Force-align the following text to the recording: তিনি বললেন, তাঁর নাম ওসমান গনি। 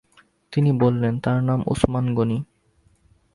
তিনি 0.53 0.71
বললেন, 0.79 1.13
তাঁর 1.19 1.39
নাম 1.43 1.59
ওসমান 1.67 2.05
গনি। 2.15 2.37